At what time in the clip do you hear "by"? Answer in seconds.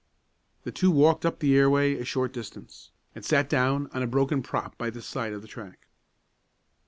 4.75-4.89